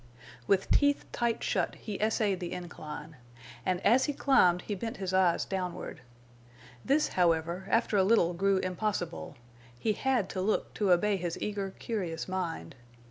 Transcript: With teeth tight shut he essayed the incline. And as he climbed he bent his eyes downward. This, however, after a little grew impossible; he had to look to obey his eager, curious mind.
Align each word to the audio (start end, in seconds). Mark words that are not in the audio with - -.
With 0.47 0.71
teeth 0.71 1.05
tight 1.11 1.43
shut 1.43 1.75
he 1.75 2.01
essayed 2.01 2.39
the 2.39 2.53
incline. 2.53 3.17
And 3.63 3.79
as 3.85 4.05
he 4.05 4.13
climbed 4.13 4.63
he 4.63 4.73
bent 4.73 4.97
his 4.97 5.13
eyes 5.13 5.45
downward. 5.45 6.01
This, 6.83 7.09
however, 7.09 7.67
after 7.69 7.97
a 7.97 8.03
little 8.03 8.33
grew 8.33 8.57
impossible; 8.57 9.35
he 9.77 9.93
had 9.93 10.27
to 10.29 10.41
look 10.41 10.73
to 10.73 10.91
obey 10.91 11.17
his 11.17 11.39
eager, 11.39 11.69
curious 11.69 12.27
mind. 12.27 12.73